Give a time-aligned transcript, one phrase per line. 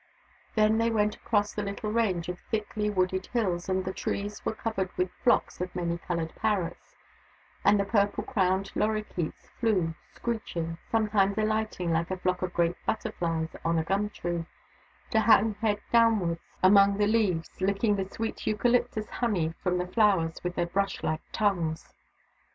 [0.55, 4.55] Then they went across a little range of thickly wooded hills, where the trees were
[4.55, 6.95] covered with flocks of many coloured parrots,
[7.63, 13.55] and the purple crowned lorikeets flew, screeching— sometimes alighting, like a flock of great butterflies,
[13.63, 14.47] on a gum tree,
[15.11, 18.47] to hang head downwards among the 170 THE DAUGHTERS OF WONKAWALA leaves, licking the sweet
[18.47, 21.93] eucalyptus honey from the flowers with their brush like tongues.